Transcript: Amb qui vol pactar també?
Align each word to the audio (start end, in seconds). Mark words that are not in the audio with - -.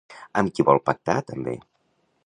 Amb 0.41 0.55
qui 0.55 0.65
vol 0.69 0.81
pactar 0.89 1.17
també? 1.29 1.57